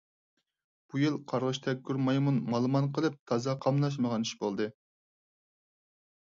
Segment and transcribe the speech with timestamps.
[0.93, 4.71] بۇ يىل قارغىش تەگكۈر مايمۇن مالىمان قىلىپ تازا قاملاشمىغان ئىش بولدى.